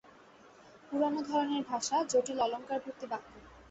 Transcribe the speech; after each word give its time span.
পুরানাে 0.87 1.21
ধরনের 1.29 1.63
ভাষা, 1.69 1.97
জটিল 2.11 2.39
অলংকার 2.45 2.79
ভর্তি 2.83 3.05
বাক্য। 3.11 3.31